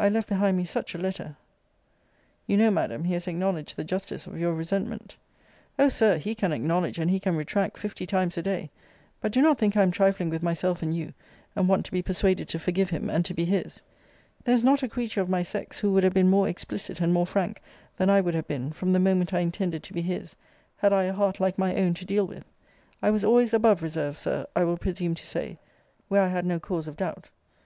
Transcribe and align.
I 0.00 0.08
left 0.08 0.28
behind 0.28 0.56
me 0.56 0.64
such 0.64 0.96
a 0.96 1.00
letter 1.00 1.36
You 2.48 2.56
know, 2.56 2.72
Madam, 2.72 3.04
he 3.04 3.12
has 3.12 3.28
acknowledged 3.28 3.76
the 3.76 3.84
justice 3.84 4.26
of 4.26 4.36
your 4.36 4.52
resentment 4.52 5.16
O 5.78 5.88
Sir, 5.88 6.18
he 6.18 6.34
can 6.34 6.50
acknowledge, 6.50 6.98
and 6.98 7.08
he 7.08 7.20
can 7.20 7.36
retract, 7.36 7.78
fifty 7.78 8.04
times 8.04 8.36
a 8.36 8.42
day 8.42 8.68
but 9.20 9.30
do 9.30 9.40
not 9.40 9.60
think 9.60 9.76
I 9.76 9.82
am 9.82 9.92
trifling 9.92 10.28
with 10.28 10.42
myself 10.42 10.82
and 10.82 10.92
you, 10.92 11.14
and 11.54 11.68
want 11.68 11.84
to 11.86 11.92
be 11.92 12.02
persuaded 12.02 12.48
to 12.48 12.58
forgive 12.58 12.90
him, 12.90 13.08
and 13.08 13.24
to 13.26 13.32
be 13.32 13.44
his. 13.44 13.80
There 14.42 14.56
is 14.56 14.64
not 14.64 14.82
a 14.82 14.88
creature 14.88 15.20
of 15.20 15.28
my 15.28 15.44
sex, 15.44 15.78
who 15.78 15.92
would 15.92 16.02
have 16.02 16.14
been 16.14 16.30
more 16.30 16.48
explicit, 16.48 17.00
and 17.00 17.12
more 17.14 17.24
frank, 17.26 17.62
than 17.96 18.10
I 18.10 18.20
would 18.20 18.34
have 18.34 18.48
been, 18.48 18.72
from 18.72 18.92
the 18.92 18.98
moment 18.98 19.32
I 19.32 19.38
intended 19.38 19.84
to 19.84 19.92
be 19.92 20.02
his, 20.02 20.34
had 20.78 20.92
I 20.92 21.04
a 21.04 21.12
heart 21.12 21.38
like 21.38 21.58
my 21.58 21.76
own 21.76 21.94
to 21.94 22.04
deal 22.04 22.26
with. 22.26 22.42
I 23.00 23.12
was 23.12 23.22
always 23.24 23.54
above 23.54 23.84
reserve, 23.84 24.18
Sir, 24.18 24.46
I 24.56 24.64
will 24.64 24.78
presume 24.78 25.14
to 25.14 25.24
say, 25.26 25.60
where 26.08 26.22
I 26.22 26.26
had 26.28 26.44
no 26.44 26.58
cause 26.58 26.88
of 26.88 26.96
doubt. 26.96 27.30